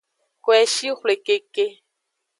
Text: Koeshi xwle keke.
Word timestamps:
Koeshi 0.43 0.87
xwle 0.99 1.15
keke. 1.25 1.65